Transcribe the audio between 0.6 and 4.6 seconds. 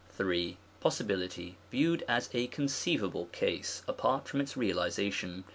Possibility viewed as a conceivable case, apart from its